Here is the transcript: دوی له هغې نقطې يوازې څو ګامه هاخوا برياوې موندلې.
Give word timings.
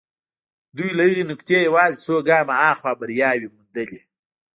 دوی 0.77 0.89
له 0.97 1.03
هغې 1.07 1.23
نقطې 1.31 1.57
يوازې 1.67 1.97
څو 2.05 2.15
ګامه 2.29 2.53
هاخوا 2.61 2.91
برياوې 3.01 3.47
موندلې. 3.55 4.01